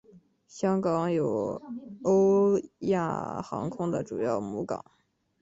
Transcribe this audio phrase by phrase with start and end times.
[0.47, 1.61] 香港有
[2.03, 4.83] 欧亚航空的主要母港。